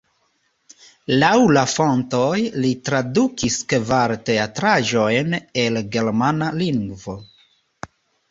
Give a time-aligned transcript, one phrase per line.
[1.23, 7.17] Laŭ la fontoj li tradukis kvar teatraĵojn el germana lingvo.